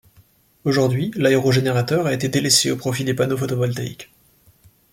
[0.63, 4.11] Aujourd'hui, l'aéro-générateur a été délaissé au profit de panneaux photovoltaïques.